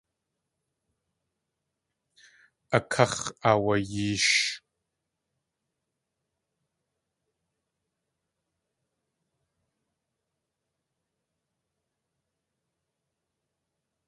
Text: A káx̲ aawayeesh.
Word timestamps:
A 2.77 2.79
káx̲ 2.91 3.23
aawayeesh. 3.49 4.33